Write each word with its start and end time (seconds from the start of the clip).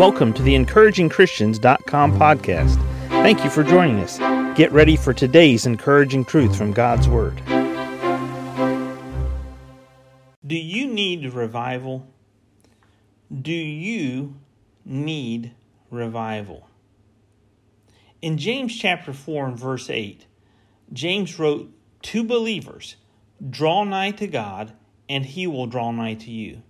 Welcome 0.00 0.32
to 0.32 0.42
the 0.42 0.54
encouragingchristians.com 0.54 2.18
podcast. 2.18 2.76
Thank 3.08 3.44
you 3.44 3.50
for 3.50 3.62
joining 3.62 3.98
us. 3.98 4.16
Get 4.56 4.72
ready 4.72 4.96
for 4.96 5.12
today's 5.12 5.66
encouraging 5.66 6.24
truth 6.24 6.56
from 6.56 6.72
God's 6.72 7.06
Word. 7.06 7.36
Do 10.46 10.56
you 10.56 10.86
need 10.86 11.30
revival? 11.34 12.06
Do 13.30 13.52
you 13.52 14.36
need 14.86 15.52
revival? 15.90 16.66
In 18.22 18.38
James 18.38 18.74
chapter 18.74 19.12
4 19.12 19.48
and 19.48 19.58
verse 19.58 19.90
8, 19.90 20.24
James 20.94 21.38
wrote 21.38 21.70
to 22.04 22.24
believers, 22.24 22.96
Draw 23.50 23.84
nigh 23.84 24.12
to 24.12 24.26
God, 24.26 24.72
and 25.10 25.26
he 25.26 25.46
will 25.46 25.66
draw 25.66 25.90
nigh 25.90 26.14
to 26.14 26.30
you. 26.30 26.62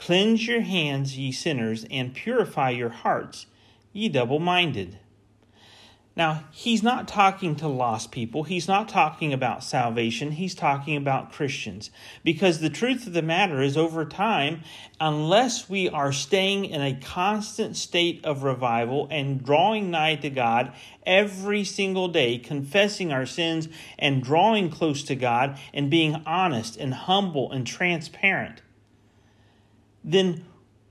Cleanse 0.00 0.46
your 0.46 0.62
hands, 0.62 1.18
ye 1.18 1.30
sinners, 1.30 1.84
and 1.90 2.14
purify 2.14 2.70
your 2.70 2.88
hearts, 2.88 3.44
ye 3.92 4.08
double 4.08 4.38
minded. 4.38 4.98
Now, 6.16 6.44
he's 6.52 6.82
not 6.82 7.06
talking 7.06 7.54
to 7.56 7.68
lost 7.68 8.10
people. 8.10 8.44
He's 8.44 8.66
not 8.66 8.88
talking 8.88 9.34
about 9.34 9.62
salvation. 9.62 10.32
He's 10.32 10.54
talking 10.54 10.96
about 10.96 11.32
Christians. 11.32 11.90
Because 12.24 12.60
the 12.60 12.70
truth 12.70 13.06
of 13.06 13.12
the 13.12 13.20
matter 13.20 13.60
is, 13.60 13.76
over 13.76 14.06
time, 14.06 14.62
unless 14.98 15.68
we 15.68 15.90
are 15.90 16.12
staying 16.12 16.64
in 16.64 16.80
a 16.80 16.98
constant 16.98 17.76
state 17.76 18.24
of 18.24 18.42
revival 18.42 19.06
and 19.10 19.44
drawing 19.44 19.90
nigh 19.90 20.14
to 20.14 20.30
God 20.30 20.72
every 21.04 21.62
single 21.62 22.08
day, 22.08 22.38
confessing 22.38 23.12
our 23.12 23.26
sins 23.26 23.68
and 23.98 24.22
drawing 24.22 24.70
close 24.70 25.02
to 25.02 25.14
God 25.14 25.58
and 25.74 25.90
being 25.90 26.22
honest 26.24 26.78
and 26.78 26.94
humble 26.94 27.52
and 27.52 27.66
transparent, 27.66 28.62
then 30.04 30.44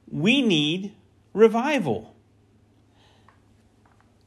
we 0.09 0.41
need 0.41 0.95
revival. 1.33 2.15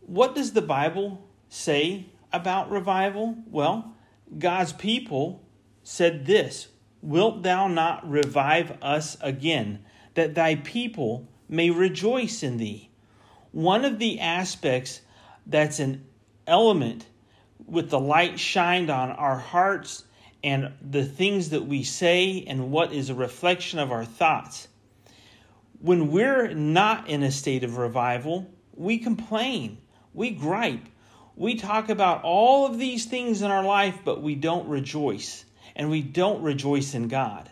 What 0.00 0.34
does 0.34 0.52
the 0.52 0.62
Bible 0.62 1.26
say 1.48 2.06
about 2.32 2.70
revival? 2.70 3.36
Well, 3.46 3.94
God's 4.38 4.72
people 4.72 5.42
said 5.82 6.26
this 6.26 6.68
Wilt 7.00 7.42
thou 7.42 7.68
not 7.68 8.08
revive 8.08 8.78
us 8.82 9.16
again, 9.20 9.84
that 10.14 10.34
thy 10.34 10.56
people 10.56 11.28
may 11.48 11.70
rejoice 11.70 12.42
in 12.42 12.58
thee? 12.58 12.90
One 13.50 13.84
of 13.84 13.98
the 13.98 14.20
aspects 14.20 15.00
that's 15.46 15.78
an 15.78 16.04
element 16.46 17.06
with 17.66 17.90
the 17.90 17.98
light 17.98 18.38
shined 18.38 18.90
on 18.90 19.10
our 19.10 19.38
hearts 19.38 20.04
and 20.44 20.72
the 20.80 21.04
things 21.04 21.50
that 21.50 21.66
we 21.66 21.82
say 21.82 22.44
and 22.46 22.70
what 22.70 22.92
is 22.92 23.10
a 23.10 23.14
reflection 23.14 23.78
of 23.78 23.92
our 23.92 24.04
thoughts 24.04 24.68
when 25.82 26.12
we're 26.12 26.54
not 26.54 27.08
in 27.08 27.24
a 27.24 27.30
state 27.30 27.64
of 27.64 27.76
revival, 27.76 28.48
we 28.72 28.98
complain, 28.98 29.78
we 30.14 30.30
gripe, 30.30 30.86
we 31.34 31.56
talk 31.56 31.88
about 31.88 32.22
all 32.22 32.66
of 32.66 32.78
these 32.78 33.06
things 33.06 33.42
in 33.42 33.50
our 33.50 33.64
life, 33.64 33.98
but 34.04 34.22
we 34.22 34.36
don't 34.36 34.68
rejoice, 34.68 35.44
and 35.74 35.90
we 35.90 36.00
don't 36.00 36.42
rejoice 36.42 36.94
in 36.94 37.08
God. 37.08 37.50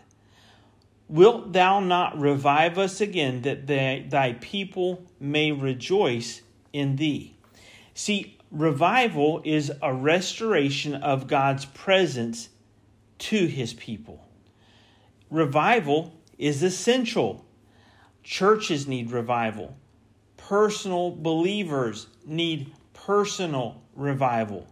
Wilt 1.09 1.51
thou 1.51 1.81
not 1.81 2.17
revive 2.19 2.77
us 2.77 3.01
again, 3.01 3.41
that 3.41 3.67
thy, 3.67 4.05
thy 4.07 4.33
people 4.39 5.05
may 5.19 5.51
rejoice 5.51 6.41
in 6.71 6.95
thee? 6.95 7.35
See, 7.93 8.37
revival 8.49 9.41
is 9.43 9.73
a 9.81 9.93
restoration 9.93 10.95
of 10.95 11.27
God's 11.27 11.65
presence 11.65 12.47
to 13.19 13.45
his 13.45 13.73
people. 13.73 14.25
Revival 15.29 16.13
is 16.37 16.63
essential 16.63 17.45
Churches 18.23 18.87
need 18.87 19.11
revival. 19.11 19.75
Personal 20.37 21.11
believers 21.11 22.07
need 22.25 22.71
personal 22.93 23.81
revival. 23.95 24.67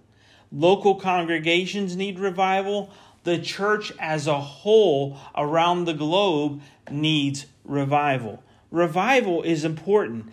Local 0.51 0.95
congregations 0.95 1.95
need 1.95 2.19
revival. 2.19 2.91
The 3.23 3.39
church 3.39 3.91
as 3.99 4.27
a 4.27 4.39
whole 4.39 5.17
around 5.35 5.85
the 5.85 5.93
globe 5.93 6.61
needs 6.89 7.45
revival. 7.63 8.43
Revival 8.71 9.43
is 9.43 9.63
important. 9.63 10.31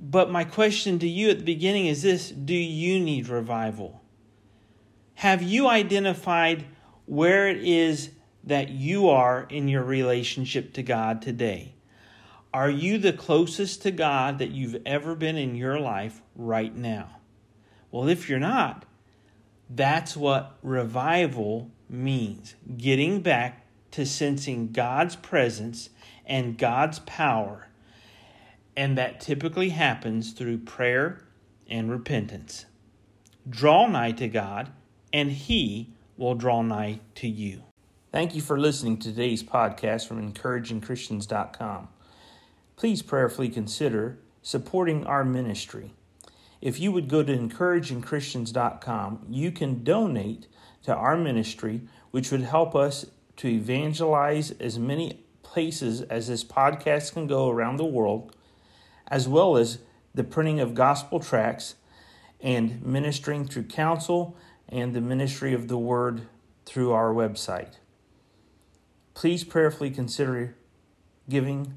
But 0.00 0.30
my 0.30 0.44
question 0.44 0.98
to 1.00 1.08
you 1.08 1.30
at 1.30 1.38
the 1.38 1.44
beginning 1.44 1.86
is 1.86 2.02
this 2.02 2.30
Do 2.30 2.54
you 2.54 3.00
need 3.00 3.28
revival? 3.28 4.02
Have 5.14 5.42
you 5.42 5.66
identified 5.66 6.64
where 7.06 7.48
it 7.48 7.64
is 7.64 8.10
that 8.44 8.68
you 8.68 9.08
are 9.08 9.46
in 9.50 9.66
your 9.66 9.82
relationship 9.82 10.72
to 10.74 10.82
God 10.82 11.20
today? 11.20 11.74
Are 12.52 12.70
you 12.70 12.96
the 12.96 13.12
closest 13.12 13.82
to 13.82 13.90
God 13.90 14.38
that 14.38 14.50
you've 14.50 14.80
ever 14.86 15.14
been 15.14 15.36
in 15.36 15.54
your 15.54 15.78
life 15.78 16.22
right 16.34 16.74
now? 16.74 17.18
Well, 17.90 18.08
if 18.08 18.28
you're 18.28 18.38
not, 18.38 18.86
that's 19.68 20.16
what 20.16 20.56
revival 20.62 21.70
means 21.90 22.54
getting 22.76 23.20
back 23.20 23.66
to 23.90 24.06
sensing 24.06 24.72
God's 24.72 25.14
presence 25.16 25.90
and 26.24 26.56
God's 26.56 27.00
power. 27.00 27.68
And 28.76 28.96
that 28.96 29.20
typically 29.20 29.70
happens 29.70 30.32
through 30.32 30.58
prayer 30.58 31.20
and 31.68 31.90
repentance. 31.90 32.64
Draw 33.48 33.88
nigh 33.88 34.12
to 34.12 34.28
God, 34.28 34.70
and 35.12 35.32
He 35.32 35.90
will 36.16 36.34
draw 36.34 36.62
nigh 36.62 37.00
to 37.16 37.28
you. 37.28 37.62
Thank 38.10 38.34
you 38.34 38.40
for 38.40 38.58
listening 38.58 38.96
to 38.98 39.10
today's 39.10 39.42
podcast 39.42 40.06
from 40.06 40.32
encouragingchristians.com 40.32 41.88
please 42.78 43.02
prayerfully 43.02 43.48
consider 43.48 44.20
supporting 44.40 45.04
our 45.04 45.24
ministry. 45.24 45.92
If 46.60 46.78
you 46.78 46.92
would 46.92 47.08
go 47.08 47.24
to 47.24 47.36
encouragingchristians.com, 47.36 49.26
you 49.28 49.50
can 49.50 49.82
donate 49.82 50.46
to 50.84 50.94
our 50.94 51.16
ministry, 51.16 51.80
which 52.12 52.30
would 52.30 52.42
help 52.42 52.76
us 52.76 53.06
to 53.38 53.48
evangelize 53.48 54.52
as 54.52 54.78
many 54.78 55.24
places 55.42 56.02
as 56.02 56.28
this 56.28 56.44
podcast 56.44 57.14
can 57.14 57.26
go 57.26 57.48
around 57.48 57.78
the 57.78 57.84
world, 57.84 58.36
as 59.08 59.26
well 59.26 59.56
as 59.56 59.78
the 60.14 60.22
printing 60.22 60.60
of 60.60 60.76
gospel 60.76 61.18
tracts 61.18 61.74
and 62.40 62.80
ministering 62.86 63.44
through 63.44 63.64
counsel 63.64 64.36
and 64.68 64.94
the 64.94 65.00
ministry 65.00 65.52
of 65.52 65.66
the 65.66 65.78
word 65.78 66.28
through 66.64 66.92
our 66.92 67.12
website. 67.12 67.74
Please 69.14 69.42
prayerfully 69.42 69.90
consider 69.90 70.54
giving 71.28 71.76